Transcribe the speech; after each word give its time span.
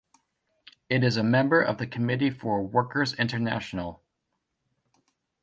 It 0.89 1.03
is 1.03 1.15
a 1.15 1.21
member 1.23 1.61
of 1.61 1.77
the 1.77 1.85
Committee 1.85 2.31
for 2.31 2.57
a 2.57 2.63
Workers' 2.63 3.13
International. 3.13 4.01